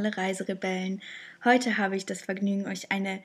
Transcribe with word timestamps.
Alle 0.00 0.16
Reiserebellen. 0.16 1.02
Heute 1.44 1.76
habe 1.76 1.94
ich 1.94 2.06
das 2.06 2.22
Vergnügen, 2.22 2.66
euch 2.66 2.90
eine 2.90 3.22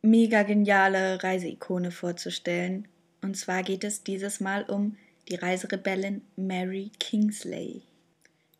mega 0.00 0.42
geniale 0.42 1.22
Reiseikone 1.22 1.90
vorzustellen. 1.90 2.88
Und 3.20 3.36
zwar 3.36 3.62
geht 3.62 3.84
es 3.84 4.02
dieses 4.02 4.40
Mal 4.40 4.62
um 4.62 4.96
die 5.28 5.34
Reiserebellin 5.34 6.22
Mary 6.36 6.90
Kingsley. 6.98 7.82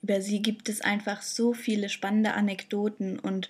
Über 0.02 0.20
sie 0.20 0.42
gibt 0.42 0.68
es 0.68 0.82
einfach 0.82 1.22
so 1.22 1.54
viele 1.54 1.88
spannende 1.88 2.34
Anekdoten 2.34 3.18
und 3.18 3.48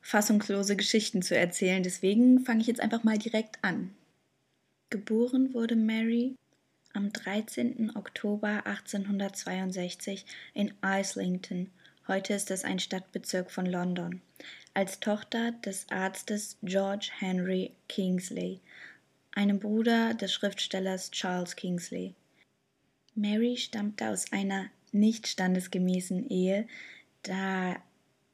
fassungslose 0.00 0.74
Geschichten 0.74 1.20
zu 1.20 1.36
erzählen. 1.36 1.82
Deswegen 1.82 2.46
fange 2.46 2.62
ich 2.62 2.66
jetzt 2.66 2.80
einfach 2.80 3.04
mal 3.04 3.18
direkt 3.18 3.58
an. 3.60 3.90
Geboren 4.88 5.52
wurde 5.52 5.76
Mary 5.76 6.34
am 6.94 7.12
13. 7.12 7.94
Oktober 7.94 8.64
1862 8.64 10.24
in 10.54 10.72
Islington, 10.82 11.70
heute 12.08 12.34
ist 12.34 12.50
es 12.50 12.64
ein 12.64 12.78
Stadtbezirk 12.78 13.50
von 13.50 13.66
London, 13.66 14.20
als 14.74 15.00
Tochter 15.00 15.52
des 15.52 15.86
Arztes 15.90 16.56
George 16.62 17.10
Henry 17.18 17.72
Kingsley, 17.88 18.60
einem 19.32 19.58
Bruder 19.58 20.14
des 20.14 20.32
Schriftstellers 20.32 21.10
Charles 21.10 21.56
Kingsley. 21.56 22.14
Mary 23.14 23.56
stammte 23.56 24.08
aus 24.08 24.30
einer 24.32 24.66
nicht 24.92 25.26
standesgemäßen 25.26 26.28
Ehe, 26.28 26.66
da 27.22 27.76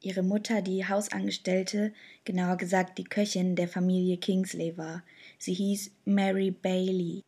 ihre 0.01 0.21
Mutter 0.21 0.61
die 0.61 0.87
Hausangestellte, 0.87 1.93
genauer 2.25 2.57
gesagt 2.57 2.97
die 2.97 3.05
Köchin 3.05 3.55
der 3.55 3.67
Familie 3.67 4.17
Kingsley 4.17 4.77
war. 4.77 5.03
Sie 5.39 5.53
hieß 5.53 5.91
Mary 6.05 6.51
Bailey. 6.51 7.23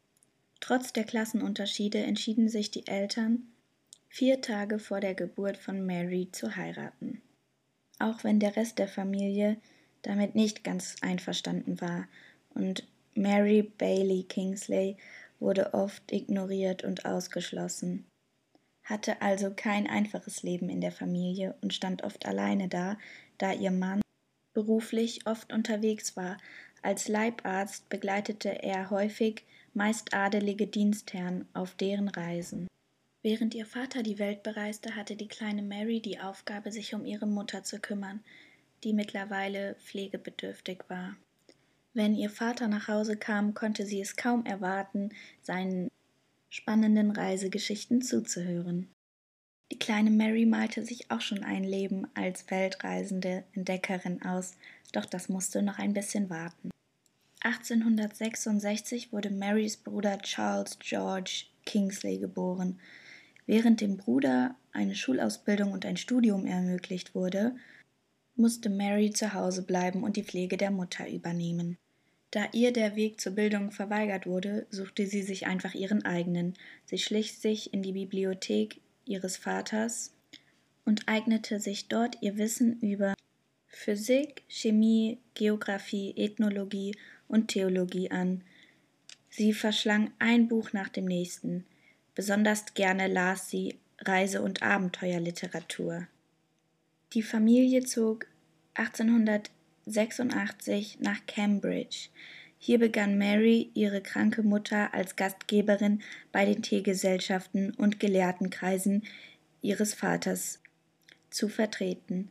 Trotz 0.59 0.93
der 0.93 1.05
Klassenunterschiede 1.05 1.99
entschieden 1.99 2.49
sich 2.49 2.71
die 2.71 2.87
Eltern, 2.87 3.47
vier 4.15 4.39
Tage 4.39 4.79
vor 4.79 5.01
der 5.01 5.13
Geburt 5.13 5.57
von 5.57 5.85
Mary 5.85 6.29
zu 6.31 6.55
heiraten. 6.55 7.21
Auch 7.99 8.23
wenn 8.23 8.39
der 8.39 8.55
Rest 8.55 8.79
der 8.79 8.87
Familie 8.87 9.57
damit 10.03 10.35
nicht 10.35 10.63
ganz 10.63 10.95
einverstanden 11.01 11.81
war 11.81 12.07
und 12.53 12.87
Mary 13.13 13.61
Bailey 13.61 14.23
Kingsley 14.23 14.95
wurde 15.41 15.73
oft 15.73 16.13
ignoriert 16.13 16.85
und 16.85 17.05
ausgeschlossen, 17.05 18.05
hatte 18.85 19.21
also 19.21 19.51
kein 19.53 19.85
einfaches 19.85 20.43
Leben 20.43 20.69
in 20.69 20.79
der 20.79 20.93
Familie 20.93 21.55
und 21.59 21.73
stand 21.73 22.05
oft 22.05 22.25
alleine 22.25 22.69
da, 22.69 22.97
da 23.37 23.51
ihr 23.51 23.71
Mann 23.71 23.99
beruflich 24.53 25.27
oft 25.27 25.51
unterwegs 25.51 26.15
war. 26.15 26.37
Als 26.81 27.09
Leibarzt 27.09 27.89
begleitete 27.89 28.63
er 28.63 28.89
häufig 28.91 29.43
meist 29.73 30.13
adelige 30.13 30.67
Dienstherren 30.67 31.49
auf 31.53 31.75
deren 31.75 32.07
Reisen. 32.07 32.69
Während 33.25 33.55
ihr 33.55 33.65
Vater 33.65 34.03
die 34.03 34.19
Welt 34.19 34.43
bereiste, 34.43 34.95
hatte 34.95 35.15
die 35.15 35.27
kleine 35.27 35.63
Mary 35.63 35.99
die 35.99 36.19
Aufgabe, 36.19 36.71
sich 36.71 36.93
um 36.93 37.07
ihre 37.07 37.25
Mutter 37.25 37.63
zu 37.63 37.79
kümmern, 37.79 38.19
die 38.83 38.93
mittlerweile 38.93 39.73
pflegebedürftig 39.83 40.83
war. 40.89 41.15
Wenn 41.95 42.13
ihr 42.13 42.29
Vater 42.29 42.67
nach 42.67 42.87
Hause 42.87 43.17
kam, 43.17 43.55
konnte 43.55 43.87
sie 43.87 43.99
es 43.99 44.15
kaum 44.15 44.45
erwarten, 44.45 45.09
seinen 45.41 45.89
spannenden 46.51 47.09
Reisegeschichten 47.09 48.03
zuzuhören. 48.03 48.91
Die 49.71 49.79
kleine 49.79 50.11
Mary 50.11 50.45
malte 50.45 50.85
sich 50.85 51.09
auch 51.09 51.21
schon 51.21 51.43
ein 51.43 51.63
Leben 51.63 52.05
als 52.13 52.51
weltreisende 52.51 53.43
Entdeckerin 53.53 54.21
aus, 54.21 54.53
doch 54.91 55.05
das 55.05 55.29
musste 55.29 55.63
noch 55.63 55.79
ein 55.79 55.95
bisschen 55.95 56.29
warten. 56.29 56.69
1866 57.39 59.11
wurde 59.11 59.31
Marys 59.31 59.77
Bruder 59.77 60.19
Charles 60.19 60.77
George 60.77 61.45
Kingsley 61.65 62.19
geboren. 62.19 62.79
Während 63.45 63.81
dem 63.81 63.97
Bruder 63.97 64.55
eine 64.71 64.95
Schulausbildung 64.95 65.71
und 65.71 65.85
ein 65.85 65.97
Studium 65.97 66.45
ermöglicht 66.45 67.15
wurde, 67.15 67.55
musste 68.35 68.69
Mary 68.69 69.11
zu 69.11 69.33
Hause 69.33 69.63
bleiben 69.63 70.03
und 70.03 70.17
die 70.17 70.23
Pflege 70.23 70.57
der 70.57 70.71
Mutter 70.71 71.09
übernehmen. 71.09 71.77
Da 72.31 72.49
ihr 72.51 72.73
der 72.73 72.95
Weg 72.95 73.21
zur 73.21 73.33
Bildung 73.33 73.71
verweigert 73.71 74.25
wurde, 74.25 74.67
suchte 74.69 75.07
sie 75.07 75.21
sich 75.21 75.47
einfach 75.47 75.73
ihren 75.73 76.03
eigenen. 76.03 76.55
Sie 76.85 76.97
schlich 76.97 77.37
sich 77.37 77.73
in 77.73 77.81
die 77.81 77.93
Bibliothek 77.93 78.81
ihres 79.05 79.37
Vaters 79.37 80.11
und 80.83 81.07
eignete 81.07 81.59
sich 81.59 81.87
dort 81.87 82.17
ihr 82.21 82.37
Wissen 82.37 82.79
über 82.81 83.13
Physik, 83.67 84.43
Chemie, 84.47 85.19
Geographie, 85.33 86.13
Ethnologie 86.17 86.95
und 87.27 87.49
Theologie 87.49 88.11
an. 88.11 88.43
Sie 89.29 89.53
verschlang 89.53 90.11
ein 90.19 90.47
Buch 90.47 90.73
nach 90.73 90.89
dem 90.89 91.05
nächsten. 91.05 91.65
Besonders 92.15 92.73
gerne 92.73 93.07
las 93.07 93.49
sie 93.49 93.77
Reise- 93.99 94.41
und 94.41 94.63
Abenteuerliteratur. 94.63 96.07
Die 97.13 97.23
Familie 97.23 97.83
zog 97.83 98.25
1886 98.75 100.99
nach 101.01 101.25
Cambridge. 101.27 102.09
Hier 102.57 102.79
begann 102.79 103.17
Mary, 103.17 103.69
ihre 103.73 104.01
kranke 104.01 104.43
Mutter 104.43 104.93
als 104.93 105.15
Gastgeberin 105.15 106.01
bei 106.31 106.45
den 106.45 106.61
Teegesellschaften 106.61 107.73
und 107.75 107.99
Gelehrtenkreisen 107.99 109.03
ihres 109.61 109.93
Vaters 109.93 110.59
zu 111.29 111.49
vertreten. 111.49 112.29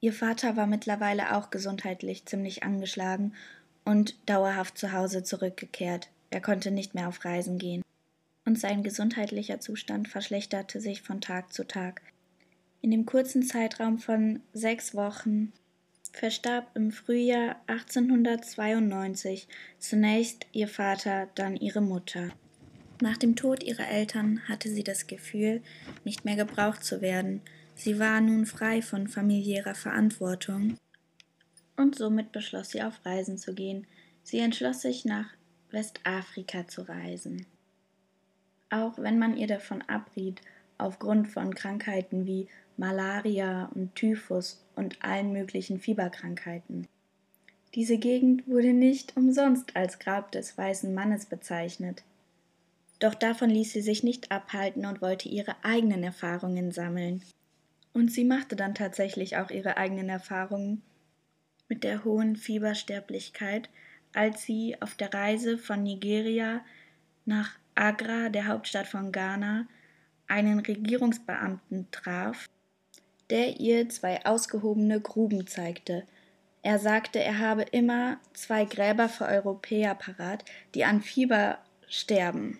Ihr 0.00 0.12
Vater 0.12 0.56
war 0.56 0.66
mittlerweile 0.66 1.36
auch 1.36 1.50
gesundheitlich 1.50 2.26
ziemlich 2.26 2.62
angeschlagen 2.62 3.34
und 3.84 4.16
dauerhaft 4.28 4.76
zu 4.76 4.92
Hause 4.92 5.22
zurückgekehrt. 5.22 6.10
Er 6.30 6.40
konnte 6.40 6.70
nicht 6.70 6.94
mehr 6.94 7.08
auf 7.08 7.24
Reisen 7.24 7.58
gehen. 7.58 7.82
Und 8.44 8.58
sein 8.58 8.82
gesundheitlicher 8.82 9.60
Zustand 9.60 10.08
verschlechterte 10.08 10.80
sich 10.80 11.02
von 11.02 11.20
Tag 11.20 11.52
zu 11.52 11.66
Tag. 11.66 12.02
In 12.82 12.90
dem 12.90 13.06
kurzen 13.06 13.42
Zeitraum 13.42 13.98
von 13.98 14.40
sechs 14.52 14.94
Wochen 14.94 15.52
verstarb 16.12 16.70
im 16.74 16.92
Frühjahr 16.92 17.56
1892 17.66 19.48
zunächst 19.78 20.46
ihr 20.52 20.68
Vater, 20.68 21.28
dann 21.34 21.56
ihre 21.56 21.80
Mutter. 21.80 22.30
Nach 23.00 23.16
dem 23.16 23.36
Tod 23.36 23.62
ihrer 23.62 23.88
Eltern 23.88 24.40
hatte 24.48 24.68
sie 24.68 24.84
das 24.84 25.06
Gefühl, 25.06 25.62
nicht 26.04 26.24
mehr 26.24 26.36
gebraucht 26.36 26.84
zu 26.84 27.00
werden. 27.00 27.40
Sie 27.74 27.98
war 27.98 28.20
nun 28.20 28.46
frei 28.46 28.82
von 28.82 29.08
familiärer 29.08 29.74
Verantwortung 29.74 30.78
und 31.76 31.96
somit 31.96 32.32
beschloss 32.32 32.70
sie 32.70 32.82
auf 32.82 33.04
Reisen 33.04 33.36
zu 33.36 33.54
gehen. 33.54 33.86
Sie 34.22 34.38
entschloss 34.38 34.82
sich 34.82 35.04
nach 35.04 35.26
Westafrika 35.70 36.68
zu 36.68 36.82
reisen. 36.82 37.46
Auch 38.74 38.98
wenn 38.98 39.20
man 39.20 39.36
ihr 39.36 39.46
davon 39.46 39.82
abriet, 39.82 40.40
aufgrund 40.78 41.28
von 41.28 41.54
Krankheiten 41.54 42.26
wie 42.26 42.48
Malaria 42.76 43.70
und 43.72 43.94
Typhus 43.94 44.64
und 44.74 45.00
allen 45.04 45.32
möglichen 45.32 45.78
Fieberkrankheiten. 45.78 46.88
Diese 47.76 47.98
Gegend 47.98 48.48
wurde 48.48 48.72
nicht 48.72 49.16
umsonst 49.16 49.76
als 49.76 50.00
Grab 50.00 50.32
des 50.32 50.58
weißen 50.58 50.92
Mannes 50.92 51.26
bezeichnet. 51.26 52.02
Doch 52.98 53.14
davon 53.14 53.48
ließ 53.48 53.72
sie 53.72 53.80
sich 53.80 54.02
nicht 54.02 54.32
abhalten 54.32 54.86
und 54.86 55.00
wollte 55.00 55.28
ihre 55.28 55.54
eigenen 55.62 56.02
Erfahrungen 56.02 56.72
sammeln. 56.72 57.22
Und 57.92 58.10
sie 58.10 58.24
machte 58.24 58.56
dann 58.56 58.74
tatsächlich 58.74 59.36
auch 59.36 59.50
ihre 59.50 59.76
eigenen 59.76 60.08
Erfahrungen 60.08 60.82
mit 61.68 61.84
der 61.84 62.04
hohen 62.04 62.34
Fiebersterblichkeit, 62.34 63.70
als 64.14 64.42
sie 64.42 64.82
auf 64.82 64.96
der 64.96 65.14
Reise 65.14 65.58
von 65.58 65.84
Nigeria 65.84 66.64
nach 67.24 67.56
Agra, 67.74 68.28
der 68.28 68.46
Hauptstadt 68.46 68.86
von 68.86 69.12
Ghana, 69.12 69.66
einen 70.26 70.60
Regierungsbeamten 70.60 71.88
traf, 71.90 72.48
der 73.30 73.60
ihr 73.60 73.88
zwei 73.88 74.24
ausgehobene 74.24 75.00
Gruben 75.00 75.46
zeigte. 75.46 76.06
Er 76.62 76.78
sagte, 76.78 77.18
er 77.20 77.38
habe 77.38 77.62
immer 77.62 78.18
zwei 78.32 78.64
Gräber 78.64 79.08
für 79.08 79.26
Europäer 79.26 79.94
parat, 79.94 80.44
die 80.74 80.84
an 80.84 81.02
Fieber 81.02 81.58
sterben. 81.88 82.58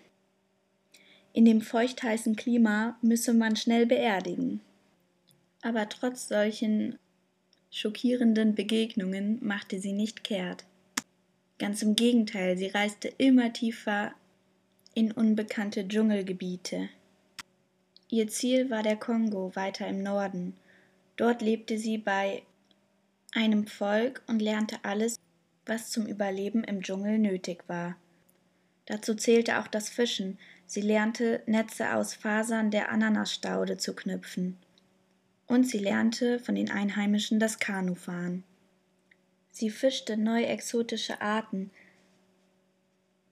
In 1.33 1.45
dem 1.45 1.61
feuchtheißen 1.61 2.35
Klima 2.35 2.97
müsse 3.01 3.33
man 3.33 3.55
schnell 3.55 3.85
beerdigen. 3.85 4.61
Aber 5.61 5.89
trotz 5.89 6.27
solchen 6.27 6.97
schockierenden 7.71 8.55
Begegnungen 8.55 9.39
machte 9.41 9.79
sie 9.79 9.91
nicht 9.91 10.23
kehrt. 10.23 10.65
Ganz 11.57 11.81
im 11.81 11.95
Gegenteil, 11.95 12.57
sie 12.57 12.67
reiste 12.67 13.07
immer 13.17 13.51
tiefer 13.51 14.13
in 14.95 15.11
unbekannte 15.11 15.87
Dschungelgebiete. 15.87 16.89
Ihr 18.09 18.27
Ziel 18.29 18.69
war 18.69 18.81
der 18.81 18.95
Kongo 18.95 19.55
weiter 19.55 19.85
im 19.87 20.01
Norden. 20.01 20.55
Dort 21.17 21.41
lebte 21.41 21.77
sie 21.77 21.97
bei 21.97 22.43
einem 23.33 23.67
Volk 23.67 24.23
und 24.25 24.41
lernte 24.41 24.77
alles, 24.83 25.17
was 25.65 25.91
zum 25.91 26.07
Überleben 26.07 26.63
im 26.63 26.81
Dschungel 26.81 27.19
nötig 27.19 27.65
war. 27.67 27.97
Dazu 28.85 29.15
zählte 29.15 29.59
auch 29.59 29.67
das 29.67 29.89
Fischen. 29.89 30.39
Sie 30.65 30.81
lernte, 30.81 31.43
Netze 31.45 31.93
aus 31.93 32.13
Fasern 32.13 32.71
der 32.71 32.89
Ananasstaude 32.89 33.77
zu 33.77 33.93
knüpfen 33.93 34.57
und 35.47 35.67
sie 35.67 35.79
lernte 35.79 36.39
von 36.39 36.55
den 36.55 36.71
Einheimischen 36.71 37.39
das 37.39 37.59
Kanufahren. 37.59 38.43
Sie 39.51 39.69
fischte 39.69 40.17
neu 40.17 40.43
exotische 40.43 41.21
Arten, 41.21 41.71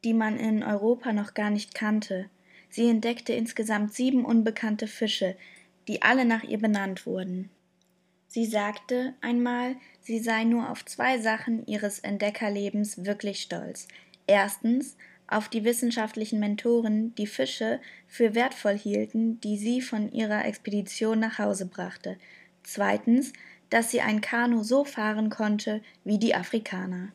die 0.04 0.14
man 0.14 0.38
in 0.38 0.64
Europa 0.64 1.14
noch 1.14 1.34
gar 1.34 1.50
nicht 1.50 1.74
kannte. 1.74 2.30
Sie 2.70 2.90
entdeckte 2.90 3.34
insgesamt 3.34 3.94
sieben 3.94 4.26
unbekannte 4.26 4.88
Fische, 4.88 5.36
die 5.88 6.02
alle 6.02 6.26
nach 6.26 6.44
ihr 6.44 6.58
benannt 6.58 7.06
wurden. 7.06 7.50
Sie 8.28 8.46
sagte 8.46 9.14
einmal, 9.22 9.76
sie 10.02 10.20
sei 10.20 10.44
nur 10.44 10.70
auf 10.70 10.84
zwei 10.86 11.20
Sachen 11.20 11.68
ihres 11.68 12.00
Entdeckerlebens 12.00 13.06
wirklich 13.06 13.42
stolz. 13.42 13.88
Erstens 14.26 14.98
auf 15.28 15.50
die 15.50 15.64
wissenschaftlichen 15.64 16.40
Mentoren, 16.40 17.14
die 17.16 17.28
Fische 17.28 17.80
für 18.08 18.34
wertvoll 18.34 18.78
hielten, 18.78 19.40
die 19.42 19.58
sie 19.58 19.82
von 19.82 20.12
ihrer 20.12 20.46
Expedition 20.46 21.20
nach 21.20 21.38
Hause 21.38 21.68
brachte. 21.68 22.18
Zweitens, 22.64 23.34
dass 23.70 23.92
sie 23.92 24.02
ein 24.02 24.22
Kanu 24.22 24.64
so 24.64 24.84
fahren 24.84 25.30
konnte 25.30 25.82
wie 26.04 26.20
die 26.20 26.36
Afrikaner. 26.36 27.12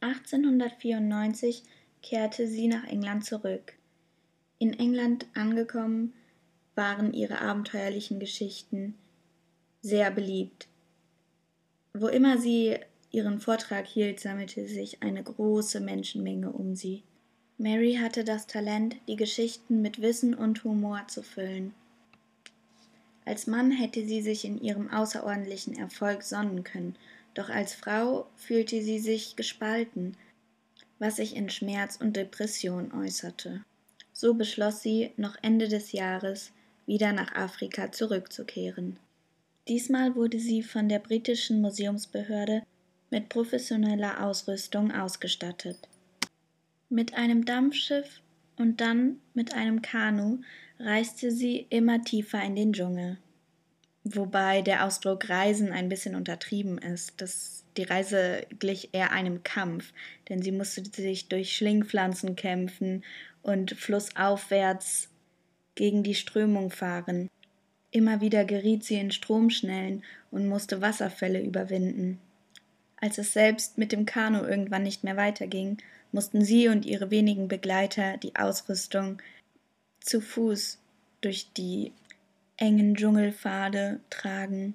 1894 0.00 1.62
kehrte 2.04 2.46
sie 2.46 2.68
nach 2.68 2.84
England 2.84 3.24
zurück. 3.24 3.72
In 4.58 4.78
England 4.78 5.26
angekommen, 5.34 6.12
waren 6.74 7.14
ihre 7.14 7.40
abenteuerlichen 7.40 8.20
Geschichten 8.20 8.94
sehr 9.80 10.10
beliebt. 10.10 10.68
Wo 11.94 12.08
immer 12.08 12.38
sie 12.38 12.76
ihren 13.10 13.40
Vortrag 13.40 13.86
hielt, 13.86 14.20
sammelte 14.20 14.68
sich 14.68 15.02
eine 15.02 15.22
große 15.22 15.80
Menschenmenge 15.80 16.50
um 16.50 16.74
sie. 16.74 17.04
Mary 17.56 17.94
hatte 17.94 18.24
das 18.24 18.46
Talent, 18.46 18.96
die 19.08 19.16
Geschichten 19.16 19.80
mit 19.80 20.02
Wissen 20.02 20.34
und 20.34 20.64
Humor 20.64 21.04
zu 21.08 21.22
füllen. 21.22 21.72
Als 23.24 23.46
Mann 23.46 23.70
hätte 23.70 24.04
sie 24.06 24.20
sich 24.20 24.44
in 24.44 24.60
ihrem 24.60 24.90
außerordentlichen 24.90 25.78
Erfolg 25.78 26.22
sonnen 26.22 26.64
können, 26.64 26.96
doch 27.32 27.48
als 27.48 27.72
Frau 27.72 28.26
fühlte 28.36 28.82
sie 28.82 28.98
sich 28.98 29.36
gespalten, 29.36 30.16
was 30.98 31.16
sich 31.16 31.36
in 31.36 31.50
Schmerz 31.50 31.96
und 31.96 32.16
Depression 32.16 32.92
äußerte. 32.92 33.64
So 34.12 34.34
beschloss 34.34 34.82
sie, 34.82 35.12
noch 35.16 35.36
Ende 35.42 35.68
des 35.68 35.92
Jahres 35.92 36.52
wieder 36.86 37.12
nach 37.12 37.34
Afrika 37.34 37.92
zurückzukehren. 37.92 38.98
Diesmal 39.68 40.14
wurde 40.14 40.38
sie 40.38 40.62
von 40.62 40.88
der 40.88 40.98
britischen 40.98 41.60
Museumsbehörde 41.60 42.62
mit 43.10 43.28
professioneller 43.28 44.24
Ausrüstung 44.24 44.92
ausgestattet. 44.92 45.88
Mit 46.90 47.14
einem 47.14 47.44
Dampfschiff 47.44 48.20
und 48.56 48.80
dann 48.80 49.20
mit 49.32 49.54
einem 49.54 49.82
Kanu 49.82 50.40
reiste 50.78 51.30
sie 51.30 51.66
immer 51.70 52.02
tiefer 52.04 52.42
in 52.42 52.56
den 52.56 52.72
Dschungel. 52.72 53.18
Wobei 54.04 54.60
der 54.60 54.84
Ausdruck 54.84 55.30
Reisen 55.30 55.72
ein 55.72 55.88
bisschen 55.88 56.14
untertrieben 56.14 56.76
ist. 56.76 57.14
Das, 57.16 57.64
die 57.78 57.84
Reise 57.84 58.46
glich 58.58 58.90
eher 58.92 59.12
einem 59.12 59.42
Kampf, 59.42 59.92
denn 60.28 60.42
sie 60.42 60.52
musste 60.52 60.84
sich 60.84 61.28
durch 61.28 61.56
Schlingpflanzen 61.56 62.36
kämpfen 62.36 63.02
und 63.42 63.72
flussaufwärts 63.72 65.08
gegen 65.74 66.02
die 66.02 66.14
Strömung 66.14 66.70
fahren. 66.70 67.30
Immer 67.90 68.20
wieder 68.20 68.44
geriet 68.44 68.84
sie 68.84 68.96
in 68.96 69.10
Stromschnellen 69.10 70.02
und 70.30 70.48
musste 70.48 70.82
Wasserfälle 70.82 71.40
überwinden. 71.40 72.18
Als 72.96 73.18
es 73.18 73.32
selbst 73.32 73.78
mit 73.78 73.92
dem 73.92 74.04
Kanu 74.04 74.44
irgendwann 74.44 74.82
nicht 74.82 75.04
mehr 75.04 75.16
weiterging, 75.16 75.78
mussten 76.12 76.44
sie 76.44 76.68
und 76.68 76.86
ihre 76.86 77.10
wenigen 77.10 77.48
Begleiter 77.48 78.16
die 78.18 78.36
Ausrüstung 78.36 79.20
zu 80.00 80.20
Fuß 80.20 80.78
durch 81.20 81.52
die 81.56 81.92
engen 82.56 82.94
Dschungelpfade 82.94 84.00
tragen. 84.10 84.74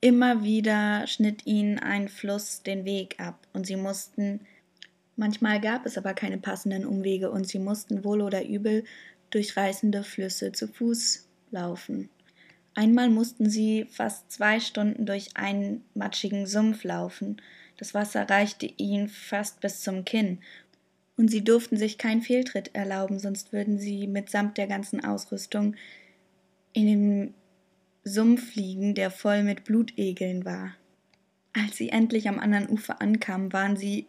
Immer 0.00 0.42
wieder 0.42 1.06
schnitt 1.06 1.46
ihnen 1.46 1.78
ein 1.78 2.08
Fluss 2.08 2.62
den 2.62 2.84
Weg 2.84 3.20
ab 3.20 3.46
und 3.52 3.66
sie 3.66 3.76
mussten, 3.76 4.40
manchmal 5.16 5.60
gab 5.60 5.86
es 5.86 5.96
aber 5.96 6.12
keine 6.12 6.38
passenden 6.38 6.84
Umwege 6.84 7.30
und 7.30 7.46
sie 7.46 7.60
mussten 7.60 8.04
wohl 8.04 8.20
oder 8.20 8.44
übel 8.44 8.84
durch 9.30 9.56
reißende 9.56 10.02
Flüsse 10.02 10.52
zu 10.52 10.66
Fuß 10.66 11.28
laufen. 11.52 12.08
Einmal 12.74 13.10
mussten 13.10 13.50
sie 13.50 13.86
fast 13.90 14.32
zwei 14.32 14.58
Stunden 14.58 15.04
durch 15.06 15.36
einen 15.36 15.84
matschigen 15.94 16.46
Sumpf 16.46 16.84
laufen. 16.84 17.40
Das 17.76 17.94
Wasser 17.94 18.28
reichte 18.28 18.66
ihnen 18.66 19.08
fast 19.08 19.60
bis 19.60 19.82
zum 19.82 20.04
Kinn. 20.04 20.38
Und 21.16 21.30
sie 21.30 21.44
durften 21.44 21.76
sich 21.76 21.98
keinen 21.98 22.22
Fehltritt 22.22 22.74
erlauben, 22.74 23.18
sonst 23.18 23.52
würden 23.52 23.78
sie 23.78 24.06
mitsamt 24.06 24.56
der 24.56 24.66
ganzen 24.66 25.04
Ausrüstung 25.04 25.76
in 26.72 26.86
den 26.86 27.34
Sumpf 28.04 28.54
liegen, 28.54 28.94
der 28.94 29.10
voll 29.10 29.42
mit 29.42 29.64
Blutegeln 29.64 30.44
war. 30.44 30.74
Als 31.52 31.76
sie 31.76 31.90
endlich 31.90 32.28
am 32.28 32.38
anderen 32.38 32.68
Ufer 32.68 33.00
ankamen, 33.00 33.52
waren 33.52 33.76
sie 33.76 34.06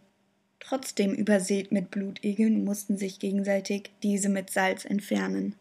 trotzdem 0.60 1.14
übersät 1.14 1.72
mit 1.72 1.92
Blutegeln 1.92 2.56
und 2.56 2.64
mussten 2.64 2.98
sich 2.98 3.20
gegenseitig 3.20 3.92
diese 4.02 4.30
mit 4.30 4.50
Salz 4.50 4.86
entfernen. 4.86 5.56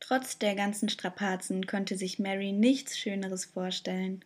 Trotz 0.00 0.38
der 0.38 0.54
ganzen 0.54 0.88
Strapazen 0.88 1.66
konnte 1.66 1.96
sich 1.96 2.18
Mary 2.18 2.52
nichts 2.52 2.98
Schöneres 2.98 3.46
vorstellen. 3.46 4.22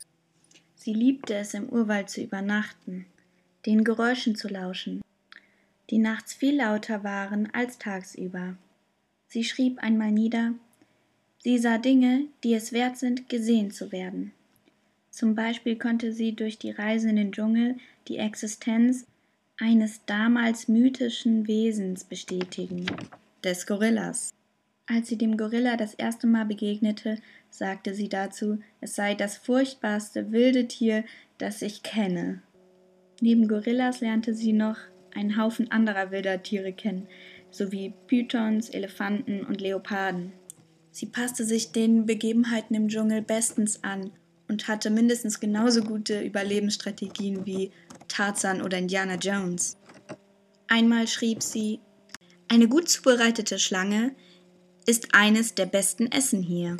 Sie 0.75 0.93
liebte 0.93 1.34
es, 1.34 1.55
im 1.55 1.69
Urwald 1.69 2.10
zu 2.10 2.20
übernachten, 2.20 3.06
den 3.64 3.84
Geräuschen 3.84 4.34
zu 4.34 4.48
lauschen, 4.48 5.00
die 5.90 5.98
nachts 5.98 6.34
viel 6.34 6.56
lauter 6.56 7.05
waren 7.05 7.52
als 7.55 7.78
tagsüber. 7.78 8.56
Sie 9.28 9.44
schrieb 9.44 9.78
einmal 9.78 10.10
nieder, 10.10 10.52
sie 11.42 11.58
sah 11.58 11.78
Dinge, 11.78 12.26
die 12.44 12.54
es 12.54 12.72
wert 12.72 12.96
sind, 12.96 13.28
gesehen 13.28 13.70
zu 13.70 13.92
werden. 13.92 14.32
Zum 15.10 15.34
Beispiel 15.34 15.76
konnte 15.76 16.12
sie 16.12 16.34
durch 16.34 16.58
die 16.58 16.70
Reise 16.70 17.10
in 17.10 17.16
den 17.16 17.32
Dschungel 17.32 17.76
die 18.08 18.16
Existenz 18.16 19.06
eines 19.58 20.04
damals 20.06 20.68
mythischen 20.68 21.46
Wesens 21.46 22.04
bestätigen, 22.04 22.86
des 23.44 23.66
Gorillas. 23.66 24.30
Als 24.86 25.08
sie 25.08 25.18
dem 25.18 25.36
Gorilla 25.36 25.76
das 25.76 25.94
erste 25.94 26.26
Mal 26.26 26.46
begegnete, 26.46 27.18
sagte 27.50 27.94
sie 27.94 28.08
dazu, 28.08 28.58
es 28.80 28.94
sei 28.94 29.14
das 29.14 29.36
furchtbarste 29.36 30.32
wilde 30.32 30.66
Tier, 30.66 31.04
das 31.38 31.62
ich 31.62 31.82
kenne. 31.82 32.42
Neben 33.20 33.46
Gorillas 33.46 34.00
lernte 34.00 34.34
sie 34.34 34.52
noch 34.52 34.78
einen 35.14 35.36
Haufen 35.36 35.70
anderer 35.70 36.10
wilder 36.10 36.42
Tiere 36.42 36.72
kennen, 36.72 37.06
sowie 37.50 37.92
Pythons, 38.06 38.70
Elefanten 38.70 39.44
und 39.44 39.60
Leoparden. 39.60 40.32
Sie 40.92 41.06
passte 41.06 41.46
sich 41.46 41.72
den 41.72 42.04
Begebenheiten 42.04 42.74
im 42.74 42.88
Dschungel 42.88 43.22
bestens 43.22 43.82
an 43.82 44.12
und 44.46 44.69
hatte 44.69 44.90
mindestens 44.90 45.40
genauso 45.40 45.82
gute 45.82 46.20
Überlebensstrategien 46.20 47.46
wie 47.46 47.72
Tarzan 48.08 48.60
oder 48.60 48.76
Indiana 48.76 49.14
Jones. 49.14 49.78
Einmal 50.69 51.08
schrieb 51.08 51.43
sie 51.43 51.81
Eine 52.48 52.69
gut 52.69 52.90
zubereitete 52.90 53.58
Schlange 53.58 54.14
ist 54.86 55.14
eines 55.14 55.55
der 55.55 55.67
besten 55.67 56.12
Essen 56.12 56.43
hier. 56.43 56.76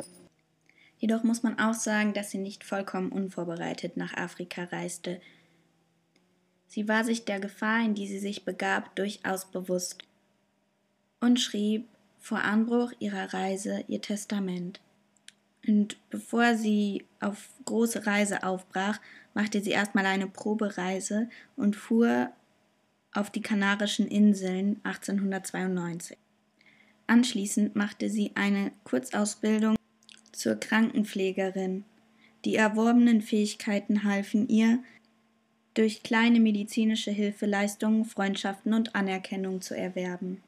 Jedoch 0.97 1.23
muss 1.23 1.41
man 1.41 1.57
auch 1.57 1.73
sagen, 1.73 2.13
dass 2.13 2.29
sie 2.29 2.37
nicht 2.37 2.63
vollkommen 2.63 3.11
unvorbereitet 3.11 3.97
nach 3.97 4.13
Afrika 4.13 4.65
reiste. 4.65 5.19
Sie 6.67 6.87
war 6.87 7.03
sich 7.03 7.25
der 7.25 7.39
Gefahr, 7.39 7.83
in 7.83 7.95
die 7.95 8.07
sie 8.07 8.19
sich 8.19 8.45
begab, 8.45 8.95
durchaus 8.95 9.49
bewusst 9.49 10.03
und 11.19 11.39
schrieb 11.39 11.87
vor 12.23 12.41
Anbruch 12.41 12.93
ihrer 12.99 13.33
Reise 13.33 13.83
ihr 13.89 14.01
Testament. 14.01 14.79
Und 15.67 15.97
bevor 16.09 16.55
sie 16.55 17.03
auf 17.19 17.49
große 17.65 18.07
Reise 18.07 18.43
aufbrach, 18.43 19.01
machte 19.33 19.61
sie 19.61 19.71
erstmal 19.71 20.05
eine 20.05 20.27
Probereise 20.27 21.29
und 21.57 21.75
fuhr 21.75 22.31
auf 23.13 23.29
die 23.29 23.41
Kanarischen 23.41 24.07
Inseln 24.07 24.79
1892. 24.83 26.17
Anschließend 27.07 27.75
machte 27.75 28.09
sie 28.09 28.31
eine 28.35 28.71
Kurzausbildung 28.85 29.75
zur 30.31 30.55
Krankenpflegerin. 30.55 31.83
Die 32.45 32.55
erworbenen 32.55 33.21
Fähigkeiten 33.21 34.05
halfen 34.05 34.47
ihr, 34.47 34.81
durch 35.73 36.03
kleine 36.03 36.39
medizinische 36.39 37.11
Hilfeleistungen 37.11 38.05
Freundschaften 38.05 38.73
und 38.73 38.95
Anerkennung 38.95 39.59
zu 39.59 39.75
erwerben. 39.75 40.41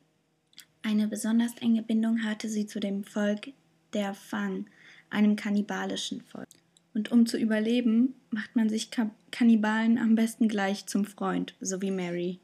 Eine 0.86 1.08
besonders 1.08 1.56
enge 1.62 1.82
Bindung 1.82 2.24
hatte 2.24 2.48
sie 2.48 2.68
zu 2.68 2.80
dem 2.80 3.04
Volk 3.04 3.48
der 3.94 4.13
Fang, 4.13 4.68
einem 5.10 5.36
kannibalischen 5.36 6.22
Volk. 6.22 6.48
Und 6.94 7.12
um 7.12 7.25
zu 7.25 7.39
überleben, 7.39 8.13
macht 8.30 8.56
man 8.56 8.70
sich 8.70 8.92
Kannibalen 9.32 9.98
am 9.98 10.13
besten 10.13 10.48
gleich 10.48 10.86
zum 10.86 11.04
Freund, 11.04 11.56
so 11.60 11.82
wie 11.82 11.89
Mary. 11.89 12.39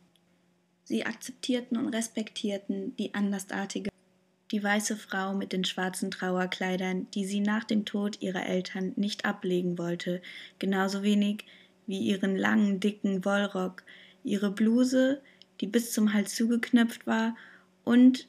Sie 0.85 1.05
akzeptierten 1.05 1.77
und 1.77 1.93
respektierten 1.93 2.95
die 2.95 3.13
andersartige 3.13 3.91
die 4.49 4.63
weiße 4.63 4.97
Frau 4.97 5.35
mit 5.35 5.53
den 5.53 5.63
schwarzen 5.63 6.09
Trauerkleidern, 6.09 7.07
die 7.11 7.25
sie 7.25 7.41
nach 7.41 7.63
dem 7.63 7.85
Tod 7.85 8.23
ihrer 8.23 8.47
Eltern 8.47 8.93
nicht 8.95 9.23
ablegen 9.23 9.77
wollte, 9.77 10.19
genauso 10.57 11.03
wenig 11.03 11.45
wie 11.85 11.99
ihren 11.99 12.35
langen, 12.35 12.79
dicken 12.79 13.23
Wollrock, 13.23 13.83
ihre 14.23 14.49
Bluse, 14.49 15.21
die 15.61 15.67
bis 15.67 15.93
zum 15.93 16.11
Hals 16.11 16.35
zugeknöpft 16.35 17.05
war, 17.05 17.35
und 17.83 18.27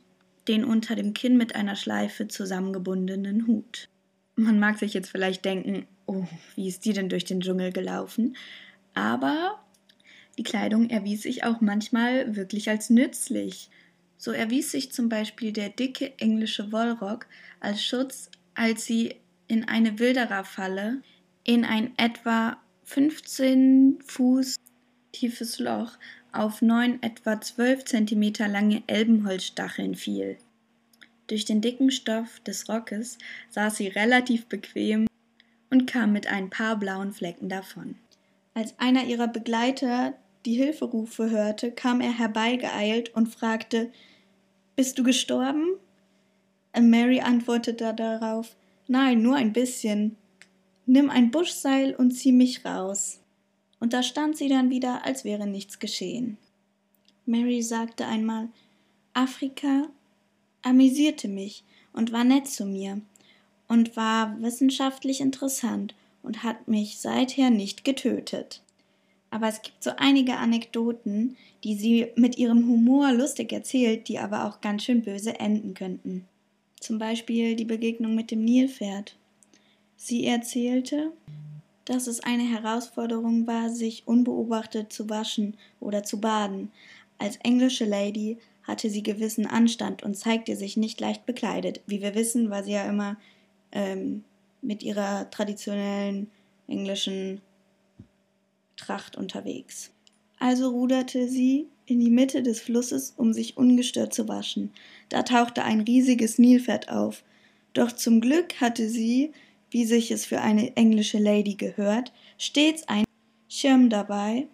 den 0.49 0.65
unter 0.65 0.97
dem 0.97 1.15
Kinn 1.15 1.37
mit 1.37 1.55
einer 1.55 1.77
Schleife 1.77 2.29
zusammengebundenen 2.29 3.47
Hut. 3.47 3.89
Man 4.35 4.59
mag 4.59 4.79
sich 4.79 4.95
jetzt 4.95 5.11
vielleicht 5.11 5.45
denken, 5.45 5.87
oh, 6.07 6.25
wie 6.57 6.69
ist 6.69 6.85
die 6.85 6.93
denn 6.93 7.09
durch 7.09 7.25
den 7.25 7.41
Dschungel 7.41 7.73
gelaufen? 7.73 8.37
Aber 8.95 9.63
die 10.39 10.43
Kleidung 10.43 10.91
erwies 10.91 11.23
sich 11.23 11.45
auch 11.45 11.61
manchmal 11.61 12.35
wirklich 12.35 12.71
als 12.71 12.91
nützlich. 12.91 13.71
So 14.17 14.31
erwies 14.31 14.71
sich 14.71 14.93
zum 14.93 15.09
Beispiel 15.09 15.53
der 15.53 15.69
dicke 15.69 16.19
englische 16.19 16.73
Wollrock 16.73 17.27
als 17.61 17.85
Schutz, 17.85 18.31
als 18.55 18.85
sie 18.85 19.17
in 19.49 19.69
eine 19.69 19.99
Wildererfalle 19.99 21.03
in 21.45 21.65
ein 21.65 21.93
etwa 21.99 22.57
15 22.85 23.99
Fuß 24.07 24.57
tiefes 25.13 25.59
Loch 25.59 25.99
auf 26.33 26.63
neun 26.63 27.03
etwa 27.03 27.41
zwölf 27.41 27.85
Zentimeter 27.85 28.49
lange 28.49 28.83
Elbenholzstacheln 28.87 29.95
fiel. 29.95 30.39
Durch 31.27 31.45
den 31.45 31.61
dicken 31.61 31.91
Stoff 31.91 32.41
des 32.41 32.69
Rockes 32.69 33.19
saß 33.51 33.77
sie 33.77 33.89
relativ 33.89 34.47
bequem 34.47 35.07
und 35.71 35.87
kam 35.87 36.13
mit 36.13 36.27
ein 36.27 36.51
paar 36.51 36.77
blauen 36.77 37.13
Flecken 37.13 37.49
davon. 37.49 37.97
Als 38.55 38.75
einer 38.79 39.05
ihrer 39.05 39.29
Begleiter 39.29 40.15
die 40.45 40.55
Hilferufe 40.55 41.31
hörte, 41.31 41.71
kam 41.71 42.01
er 42.01 42.19
herbeigeeilt 42.19 43.15
und 43.15 43.29
fragte 43.29 43.91
Bist 44.77 44.99
du 44.99 45.05
gestorben? 45.05 45.77
Mary 46.79 47.21
antwortete 47.21 47.95
darauf 47.95 48.57
Nein, 48.89 49.23
nur 49.23 49.37
ein 49.37 49.53
bisschen. 49.53 50.17
Nimm 50.85 51.09
ein 51.09 51.31
Buschseil 51.31 51.95
und 51.95 52.11
zieh 52.11 52.33
mich 52.33 52.65
raus. 52.65 53.22
Und 53.83 53.95
da 53.95 54.05
stand 54.05 54.37
sie 54.37 54.47
dann 54.47 54.71
wieder, 54.71 55.05
als 55.05 55.25
wäre 55.25 55.49
nichts 55.49 55.81
geschehen. 55.81 56.39
Mary 57.27 57.63
sagte 57.63 58.07
einmal 58.07 58.49
Afrika 59.13 59.89
amüsierte 60.63 61.27
mich 61.27 61.65
und 61.93 62.13
war 62.13 62.23
nett 62.23 62.47
zu 62.47 62.65
mir 62.65 63.01
und 63.67 63.97
war 63.97 64.41
wissenschaftlich 64.41 65.21
interessant 65.21 65.97
und 66.23 66.45
hat 66.45 66.69
mich 66.69 67.01
seither 67.01 67.51
nicht 67.51 67.85
getötet. 67.85 68.63
Aber 69.31 69.49
es 69.49 69.63
gibt 69.63 69.83
so 69.83 69.91
einige 69.97 70.37
Anekdoten, 70.37 71.37
die 71.65 71.75
sie 71.75 72.07
mit 72.15 72.39
ihrem 72.39 72.69
Humor 72.69 73.11
lustig 73.11 73.53
erzählt, 73.53 74.07
die 74.07 74.21
aber 74.21 74.47
auch 74.47 74.61
ganz 74.61 74.85
schön 74.85 75.03
böse 75.03 75.41
enden 75.41 75.75
könnten. 75.75 76.29
Zum 76.79 77.01
Beispiel 77.01 77.57
die 77.57 77.65
Begegnung 77.65 78.15
mit 78.15 78.31
dem 78.31 78.45
Nilpferd. 78.45 79.17
Sie 79.97 80.25
erzählte, 80.25 81.11
dass 81.85 82.07
es 82.07 82.21
eine 82.21 82.45
Herausforderung 82.45 83.47
war, 83.47 83.71
sich 83.71 84.07
unbeobachtet 84.07 84.93
zu 84.93 85.09
waschen 85.09 85.57
oder 85.81 86.03
zu 86.03 86.21
baden. 86.21 86.71
Als 87.19 87.37
englische 87.37 87.85
Lady 87.85 88.39
hatte 88.63 88.91
sie 88.91 89.03
gewissen 89.03 89.47
Anstand 89.47 90.03
und 90.03 90.17
zeigte 90.17 90.57
sich 90.57 90.77
nicht 90.77 91.01
leicht 91.01 91.27
bekleidet. 91.27 91.81
Wie 91.87 92.03
wir 92.03 92.15
wissen, 92.15 92.51
war 92.51 92.63
sie 92.63 92.73
ja 92.73 92.85
immer 92.85 93.17
ähm, 93.73 94.25
mit 94.61 94.83
ihrer 94.83 95.29
traditionellen 95.31 96.31
englischen 96.69 97.41
Tracht 98.77 99.17
unterwegs. 99.17 99.91
Also 100.39 100.71
ruderte 100.71 101.29
sie 101.29 101.69
in 101.87 102.01
die 102.01 102.11
Mitte 102.11 102.43
des 102.43 102.61
Flusses, 102.61 103.15
um 103.17 103.33
sich 103.33 103.57
ungestört 103.57 104.15
zu 104.15 104.29
waschen. 104.29 104.73
Da 105.09 105.23
tauchte 105.23 105.65
ein 105.65 105.81
riesiges 105.81 106.39
Nilpferd 106.39 106.89
auf. 106.89 107.23
Doch 107.75 107.93
zum 107.93 108.21
Glück 108.21 108.61
hatte 108.61 108.89
sie, 108.89 109.33
wie 109.73 109.85
sich 109.85 110.11
es 110.11 110.25
für 110.25 110.41
eine 110.41 110.77
englische 110.77 111.19
Lady 111.19 111.55
gehört, 111.55 112.13
stets 112.39 112.87
einen 112.89 113.07
Schirm 113.49 113.91
dabei, 113.91 114.47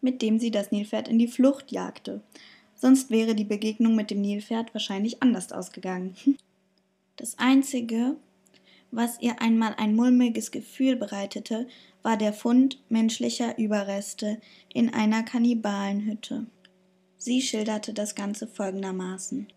mit 0.00 0.22
dem 0.22 0.38
sie 0.38 0.50
das 0.50 0.70
Nilpferd 0.70 1.08
in 1.08 1.18
die 1.18 1.28
Flucht 1.28 1.72
jagte. 1.72 2.22
Sonst 2.74 3.10
wäre 3.10 3.34
die 3.34 3.44
Begegnung 3.44 3.94
mit 3.94 4.10
dem 4.10 4.20
Nilpferd 4.20 4.72
wahrscheinlich 4.74 5.22
anders 5.22 5.52
ausgegangen. 5.52 6.14
Das 7.16 7.38
Einzige, 7.38 8.16
was 8.90 9.20
ihr 9.20 9.42
einmal 9.42 9.74
ein 9.76 9.94
mulmiges 9.94 10.50
Gefühl 10.52 10.96
bereitete, 10.96 11.68
war 12.02 12.16
der 12.16 12.32
Fund 12.32 12.82
menschlicher 12.88 13.58
Überreste 13.58 14.40
in 14.72 14.94
einer 14.94 15.22
Kannibalenhütte. 15.22 16.46
Sie 17.18 17.42
schilderte 17.42 17.92
das 17.92 18.14
Ganze 18.14 18.46
folgendermaßen. 18.46 19.48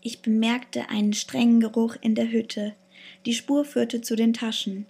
Ich 0.00 0.20
bemerkte 0.20 0.88
einen 0.88 1.12
strengen 1.12 1.60
Geruch 1.60 1.94
in 2.00 2.16
der 2.16 2.28
Hütte. 2.32 2.74
Die 3.26 3.34
Spur 3.34 3.64
führte 3.64 4.00
zu 4.00 4.16
den 4.16 4.32
Taschen. 4.32 4.86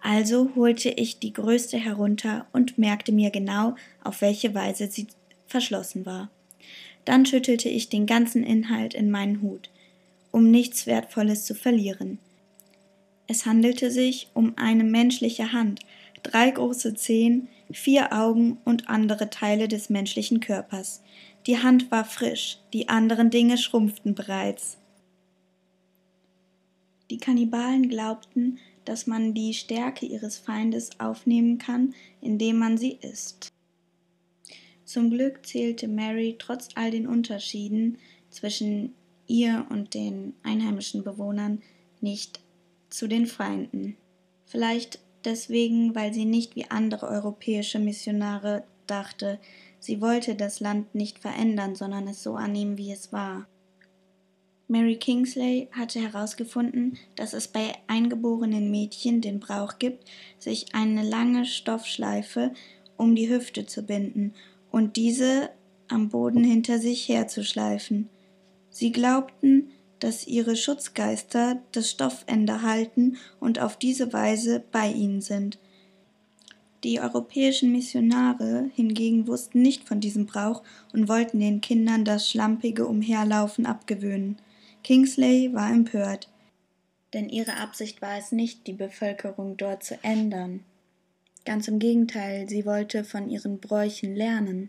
Also 0.00 0.50
holte 0.54 0.90
ich 0.90 1.18
die 1.18 1.32
größte 1.32 1.78
herunter 1.78 2.46
und 2.52 2.76
merkte 2.76 3.12
mir 3.12 3.30
genau, 3.30 3.74
auf 4.02 4.20
welche 4.20 4.54
Weise 4.54 4.90
sie 4.90 5.06
verschlossen 5.46 6.04
war. 6.04 6.30
Dann 7.04 7.26
schüttelte 7.26 7.68
ich 7.68 7.88
den 7.88 8.06
ganzen 8.06 8.44
Inhalt 8.44 8.94
in 8.94 9.10
meinen 9.10 9.40
Hut, 9.42 9.70
um 10.30 10.50
nichts 10.50 10.86
Wertvolles 10.86 11.44
zu 11.44 11.54
verlieren. 11.54 12.18
Es 13.26 13.46
handelte 13.46 13.90
sich 13.90 14.28
um 14.34 14.52
eine 14.56 14.84
menschliche 14.84 15.52
Hand, 15.52 15.80
drei 16.22 16.50
große 16.50 16.94
Zehen, 16.94 17.48
vier 17.72 18.12
Augen 18.12 18.58
und 18.64 18.88
andere 18.88 19.30
Teile 19.30 19.68
des 19.68 19.88
menschlichen 19.88 20.40
Körpers. 20.40 21.02
Die 21.46 21.58
Hand 21.58 21.90
war 21.90 22.04
frisch, 22.04 22.58
die 22.72 22.88
anderen 22.88 23.30
Dinge 23.30 23.58
schrumpften 23.58 24.14
bereits. 24.14 24.76
Die 27.14 27.20
Kannibalen 27.20 27.88
glaubten, 27.88 28.58
dass 28.84 29.06
man 29.06 29.34
die 29.34 29.54
Stärke 29.54 30.04
ihres 30.04 30.36
Feindes 30.36 30.98
aufnehmen 30.98 31.58
kann, 31.58 31.94
indem 32.20 32.58
man 32.58 32.76
sie 32.76 32.98
isst. 33.02 33.52
Zum 34.84 35.10
Glück 35.10 35.46
zählte 35.46 35.86
Mary 35.86 36.34
trotz 36.40 36.70
all 36.74 36.90
den 36.90 37.06
Unterschieden 37.06 37.98
zwischen 38.30 38.96
ihr 39.28 39.64
und 39.70 39.94
den 39.94 40.34
einheimischen 40.42 41.04
Bewohnern 41.04 41.62
nicht 42.00 42.40
zu 42.90 43.06
den 43.06 43.26
Feinden. 43.26 43.96
Vielleicht 44.44 44.98
deswegen, 45.24 45.94
weil 45.94 46.12
sie 46.12 46.24
nicht 46.24 46.56
wie 46.56 46.68
andere 46.68 47.06
europäische 47.06 47.78
Missionare 47.78 48.64
dachte, 48.88 49.38
sie 49.78 50.00
wollte 50.00 50.34
das 50.34 50.58
Land 50.58 50.96
nicht 50.96 51.20
verändern, 51.20 51.76
sondern 51.76 52.08
es 52.08 52.24
so 52.24 52.34
annehmen, 52.34 52.76
wie 52.76 52.90
es 52.90 53.12
war. 53.12 53.46
Mary 54.66 54.96
Kingsley 54.96 55.68
hatte 55.72 56.00
herausgefunden, 56.00 56.96
dass 57.16 57.34
es 57.34 57.48
bei 57.48 57.74
eingeborenen 57.86 58.70
Mädchen 58.70 59.20
den 59.20 59.38
Brauch 59.38 59.78
gibt, 59.78 60.08
sich 60.38 60.74
eine 60.74 61.02
lange 61.02 61.44
Stoffschleife 61.44 62.52
um 62.96 63.14
die 63.14 63.28
Hüfte 63.28 63.66
zu 63.66 63.82
binden 63.82 64.32
und 64.70 64.96
diese 64.96 65.50
am 65.88 66.08
Boden 66.08 66.44
hinter 66.44 66.78
sich 66.78 67.08
herzuschleifen. 67.08 68.08
Sie 68.70 68.90
glaubten, 68.90 69.70
dass 70.00 70.26
ihre 70.26 70.56
Schutzgeister 70.56 71.62
das 71.72 71.90
Stoffende 71.90 72.62
halten 72.62 73.16
und 73.40 73.60
auf 73.60 73.76
diese 73.76 74.12
Weise 74.12 74.64
bei 74.72 74.90
ihnen 74.90 75.20
sind. 75.20 75.58
Die 76.84 77.00
europäischen 77.00 77.72
Missionare 77.72 78.70
hingegen 78.74 79.26
wussten 79.26 79.62
nicht 79.62 79.86
von 79.88 80.00
diesem 80.00 80.26
Brauch 80.26 80.62
und 80.92 81.08
wollten 81.08 81.40
den 81.40 81.60
Kindern 81.60 82.04
das 82.04 82.28
schlampige 82.28 82.86
Umherlaufen 82.86 83.64
abgewöhnen. 83.64 84.36
Kingsley 84.84 85.50
war 85.54 85.70
empört, 85.70 86.28
denn 87.14 87.30
ihre 87.30 87.56
Absicht 87.56 88.02
war 88.02 88.18
es 88.18 88.32
nicht, 88.32 88.66
die 88.66 88.74
Bevölkerung 88.74 89.56
dort 89.56 89.82
zu 89.82 89.98
ändern. 90.04 90.60
Ganz 91.46 91.68
im 91.68 91.78
Gegenteil, 91.78 92.50
sie 92.50 92.66
wollte 92.66 93.02
von 93.02 93.30
ihren 93.30 93.60
Bräuchen 93.60 94.14
lernen. 94.14 94.68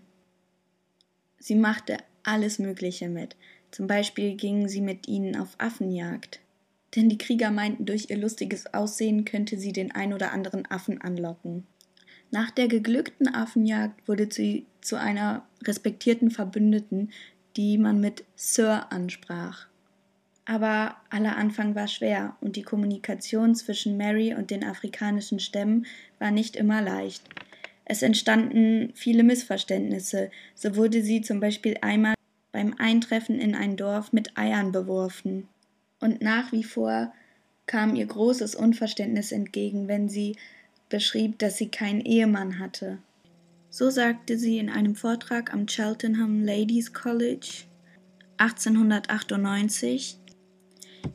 Sie 1.37 1.55
machte 1.55 1.97
alles 2.23 2.59
Mögliche 2.59 3.09
mit, 3.09 3.35
zum 3.71 3.87
Beispiel 3.87 4.35
gingen 4.35 4.69
sie 4.69 4.79
mit 4.79 5.09
ihnen 5.09 5.35
auf 5.35 5.55
Affenjagd. 5.57 6.39
Denn 6.95 7.09
die 7.09 7.17
Krieger 7.17 7.51
meinten, 7.51 7.85
durch 7.85 8.09
ihr 8.09 8.17
lustiges 8.17 8.73
Aussehen 8.73 9.25
könnte 9.25 9.59
sie 9.59 9.73
den 9.73 9.91
ein 9.91 10.13
oder 10.13 10.31
anderen 10.31 10.65
Affen 10.71 11.01
anlocken. 11.01 11.67
Nach 12.31 12.51
der 12.51 12.69
geglückten 12.69 13.27
Affenjagd 13.27 14.07
wurde 14.07 14.29
sie 14.31 14.65
zu 14.79 14.97
einer 14.97 15.45
respektierten 15.65 16.31
Verbündeten, 16.31 17.11
die 17.57 17.77
man 17.77 17.99
mit 17.99 18.23
Sir 18.37 18.93
ansprach. 18.93 19.67
Aber 20.45 20.95
aller 21.09 21.37
Anfang 21.37 21.73
war 21.73 21.87
schwer 21.87 22.35
und 22.39 22.55
die 22.55 22.61
Kommunikation 22.61 23.55
zwischen 23.55 23.97
Mary 23.97 24.35
und 24.35 24.51
den 24.51 24.63
afrikanischen 24.63 25.39
Stämmen 25.39 25.87
war 26.19 26.29
nicht 26.29 26.55
immer 26.55 26.81
leicht. 26.81 27.23
Es 27.83 28.03
entstanden 28.03 28.91
viele 28.95 29.23
Missverständnisse. 29.23 30.29
So 30.53 30.75
wurde 30.75 31.01
sie 31.03 31.21
zum 31.21 31.39
Beispiel 31.39 31.77
einmal 31.81 32.15
beim 32.51 32.75
Eintreffen 32.77 33.39
in 33.39 33.55
ein 33.55 33.75
Dorf 33.75 34.13
mit 34.13 34.37
Eiern 34.37 34.71
beworfen. 34.71 35.47
Und 35.99 36.21
nach 36.21 36.51
wie 36.51 36.63
vor 36.63 37.11
kam 37.65 37.95
ihr 37.95 38.05
großes 38.05 38.55
Unverständnis 38.55 39.31
entgegen, 39.31 39.87
wenn 39.87 40.09
sie 40.09 40.35
beschrieb, 40.89 41.39
dass 41.39 41.57
sie 41.57 41.69
keinen 41.69 42.01
Ehemann 42.01 42.59
hatte. 42.59 42.99
So 43.69 43.89
sagte 43.89 44.37
sie 44.37 44.59
in 44.59 44.69
einem 44.69 44.95
Vortrag 44.95 45.53
am 45.53 45.67
Cheltenham 45.67 46.43
Ladies 46.43 46.93
College 46.93 47.63
1898 48.37 50.19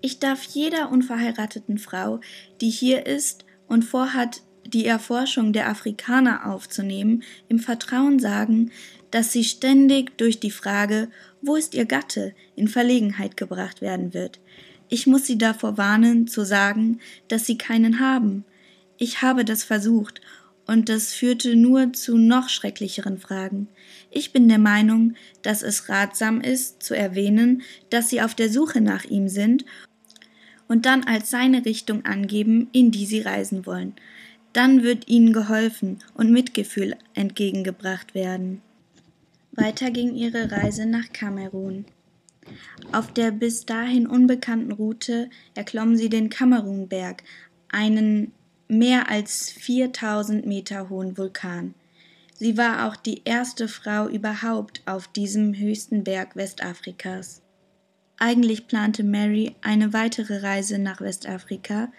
Ich 0.01 0.19
darf 0.19 0.43
jeder 0.45 0.91
unverheirateten 0.91 1.79
Frau, 1.79 2.21
die 2.61 2.71
hier 2.71 3.07
ist 3.07 3.45
und 3.67 3.85
vorhat, 3.85 4.43
die 4.67 4.87
Erforschung 4.87 5.53
der 5.53 5.69
Afrikaner 5.69 6.47
aufzunehmen, 6.47 7.23
im 7.49 7.59
Vertrauen 7.59 8.19
sagen, 8.19 8.71
dass 9.11 9.33
sie 9.33 9.45
ständig 9.45 10.17
durch 10.19 10.39
die 10.39 10.51
Frage, 10.51 11.09
wo 11.43 11.57
ist 11.57 11.75
ihr 11.75 11.87
Gatte, 11.87 12.35
in 12.57 12.69
Verlegenheit 12.69 13.37
gebracht 13.37 13.81
werden 13.81 14.15
wird. 14.15 14.39
Ich 14.89 15.07
muss 15.07 15.27
sie 15.27 15.39
davor 15.39 15.79
warnen, 15.79 16.27
zu 16.27 16.45
sagen, 16.45 17.01
dass 17.29 17.47
sie 17.47 17.59
keinen 17.59 18.01
haben. 18.01 18.45
Ich 18.99 19.23
habe 19.23 19.45
das 19.45 19.65
versucht, 19.65 20.21
und 20.67 20.89
das 20.89 21.13
führte 21.13 21.57
nur 21.57 21.93
zu 21.93 22.17
noch 22.17 22.49
schrecklicheren 22.49 23.19
Fragen. 23.19 23.69
Ich 24.11 24.33
bin 24.33 24.49
der 24.49 24.59
Meinung, 24.59 25.15
dass 25.43 25.63
es 25.63 25.89
ratsam 25.89 26.41
ist, 26.41 26.83
zu 26.83 26.95
erwähnen, 26.95 27.63
dass 27.91 28.09
sie 28.09 28.23
auf 28.23 28.35
der 28.35 28.51
Suche 28.51 28.81
nach 28.81 29.05
ihm 29.05 29.29
sind 29.29 29.65
und 30.69 30.87
dann 30.87 31.05
als 31.05 31.31
seine 31.31 31.65
Richtung 31.65 32.05
angeben, 32.05 32.69
in 32.73 32.91
die 32.91 33.07
sie 33.07 33.21
reisen 33.21 33.67
wollen. 33.67 33.95
Dann 34.53 34.83
wird 34.83 35.09
ihnen 35.09 35.33
geholfen 35.33 35.99
und 36.15 36.31
Mitgefühl 36.31 36.97
entgegengebracht 37.15 38.15
werden. 38.15 38.63
Weiter 39.53 39.91
ging 39.91 40.15
ihre 40.15 40.51
Reise 40.51 40.87
nach 40.87 41.13
Kamerun. 41.13 41.87
Auf 42.93 43.13
der 43.13 43.31
bis 43.31 43.67
dahin 43.67 44.07
unbekannten 44.07 44.73
Route 44.73 45.29
erklommen 45.55 45.97
sie 45.97 46.09
den 46.09 46.31
Kamerunberg, 46.31 47.23
einen 47.69 48.33
mehr 48.71 49.09
als 49.09 49.51
4000 49.51 50.47
Meter 50.47 50.89
hohen 50.89 51.19
Vulkan. 51.19 51.75
Sie 52.35 52.57
war 52.57 52.89
auch 52.89 52.97
die 52.97 53.23
erste 53.25 53.69
Frau 53.69 54.09
überhaupt 54.09 54.81
auf 54.87 55.09
diesem 55.09 55.55
höchsten 55.55 56.05
Berg 56.05 56.37
Westafrikas. 56.37 57.43
Eigentlich 58.19 58.67
plante 58.67 59.03
Mary 59.03 59.55
eine 59.61 59.93
weitere 59.93 60.39
Reise 60.39 60.79
nach 60.79 61.01
Westafrika, 61.01 61.91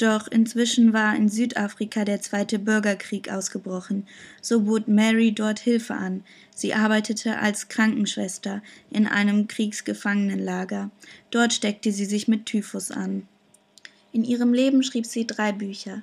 doch 0.00 0.28
inzwischen 0.28 0.94
war 0.94 1.14
in 1.14 1.28
Südafrika 1.28 2.06
der 2.06 2.22
zweite 2.22 2.58
Bürgerkrieg 2.58 3.30
ausgebrochen. 3.30 4.06
So 4.40 4.62
bot 4.62 4.88
Mary 4.88 5.32
dort 5.32 5.58
Hilfe 5.58 5.94
an. 5.94 6.24
Sie 6.54 6.72
arbeitete 6.72 7.38
als 7.38 7.68
Krankenschwester 7.68 8.62
in 8.90 9.06
einem 9.06 9.46
Kriegsgefangenenlager. 9.46 10.90
Dort 11.30 11.52
steckte 11.52 11.92
sie 11.92 12.06
sich 12.06 12.28
mit 12.28 12.46
Typhus 12.46 12.90
an. 12.90 13.28
In 14.12 14.24
ihrem 14.24 14.52
Leben 14.52 14.82
schrieb 14.82 15.06
sie 15.06 15.26
drei 15.26 15.52
Bücher: 15.52 16.02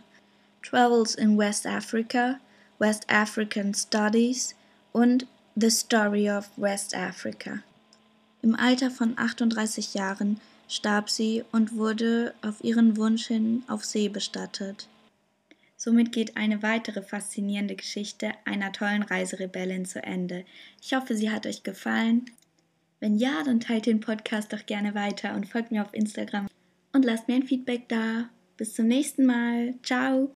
Travels 0.63 1.15
in 1.15 1.37
West 1.37 1.65
Africa, 1.65 2.39
West 2.79 3.09
African 3.09 3.73
Studies 3.73 4.55
und 4.93 5.27
The 5.55 5.69
Story 5.69 6.29
of 6.29 6.49
West 6.57 6.95
Africa. 6.95 7.63
Im 8.41 8.55
Alter 8.55 8.91
von 8.91 9.17
38 9.17 9.93
Jahren 9.93 10.39
starb 10.67 11.09
sie 11.09 11.43
und 11.51 11.75
wurde 11.75 12.33
auf 12.41 12.63
ihren 12.63 12.97
Wunsch 12.97 13.27
hin 13.27 13.63
auf 13.67 13.83
See 13.83 14.09
bestattet. 14.09 14.87
Somit 15.75 16.11
geht 16.11 16.37
eine 16.37 16.63
weitere 16.63 17.01
faszinierende 17.01 17.75
Geschichte 17.75 18.31
einer 18.45 18.71
tollen 18.71 19.03
Reiserebellin 19.03 19.85
zu 19.85 20.01
Ende. 20.01 20.45
Ich 20.81 20.93
hoffe, 20.93 21.15
sie 21.15 21.29
hat 21.29 21.45
euch 21.45 21.63
gefallen. 21.63 22.25
Wenn 22.99 23.17
ja, 23.17 23.43
dann 23.43 23.59
teilt 23.59 23.85
den 23.85 23.99
Podcast 23.99 24.53
doch 24.53 24.65
gerne 24.65 24.95
weiter 24.95 25.35
und 25.35 25.47
folgt 25.47 25.71
mir 25.71 25.83
auf 25.83 25.93
Instagram 25.93 26.47
und 26.94 27.06
lasst 27.06 27.27
mir 27.27 27.36
ein 27.36 27.44
Feedback 27.44 27.89
da. 27.89 28.29
Bis 28.58 28.74
zum 28.74 28.88
nächsten 28.88 29.25
Mal. 29.25 29.75
Ciao. 29.84 30.37